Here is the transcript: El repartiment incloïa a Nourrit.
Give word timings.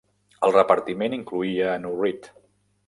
El 0.47 0.55
repartiment 0.55 1.17
incloïa 1.21 1.71
a 1.75 1.79
Nourrit. 1.87 2.33